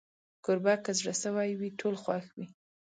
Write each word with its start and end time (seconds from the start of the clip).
کوربه 0.43 0.73
که 0.83 0.91
زړه 0.99 1.13
سوي 1.23 1.51
وي، 1.59 1.69
ټول 1.79 1.95
خوښ 2.03 2.25
وي. 2.35 2.47